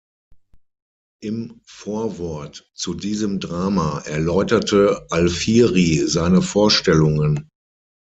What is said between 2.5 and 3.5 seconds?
zu diesem